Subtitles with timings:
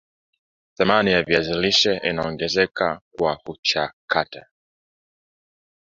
[0.77, 4.47] Thamani ya viazi lishe inaongezeka kwa kuchakata